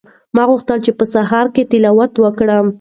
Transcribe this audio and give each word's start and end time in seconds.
ما 0.35 0.43
غوښتل 0.49 0.77
چې 0.85 0.91
په 0.99 1.05
سهار 1.13 1.45
کې 1.53 1.69
تلاوت 1.71 2.13
وکړم. 2.19 2.67